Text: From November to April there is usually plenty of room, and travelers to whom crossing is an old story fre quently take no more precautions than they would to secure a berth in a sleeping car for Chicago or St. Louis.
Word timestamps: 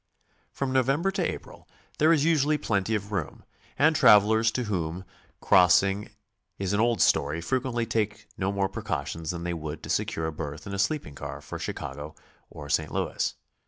From 0.51 0.71
November 0.73 1.11
to 1.11 1.31
April 1.31 1.69
there 1.99 2.11
is 2.11 2.25
usually 2.25 2.57
plenty 2.57 2.95
of 2.95 3.11
room, 3.11 3.43
and 3.77 3.95
travelers 3.95 4.49
to 4.53 4.63
whom 4.63 5.05
crossing 5.41 6.09
is 6.57 6.73
an 6.73 6.79
old 6.79 7.03
story 7.03 7.39
fre 7.39 7.57
quently 7.57 7.87
take 7.87 8.25
no 8.35 8.51
more 8.51 8.67
precautions 8.67 9.29
than 9.29 9.43
they 9.43 9.53
would 9.53 9.83
to 9.83 9.91
secure 9.91 10.25
a 10.25 10.31
berth 10.33 10.65
in 10.65 10.73
a 10.73 10.79
sleeping 10.79 11.13
car 11.13 11.39
for 11.39 11.59
Chicago 11.59 12.15
or 12.49 12.67
St. 12.67 12.91
Louis. 12.91 13.35